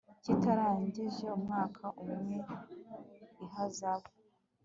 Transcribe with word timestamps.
kitarengeje 0.23 1.25
umwaka 1.37 1.83
umwe 2.01 2.25
n 3.37 3.39
ihazabu 3.45 4.09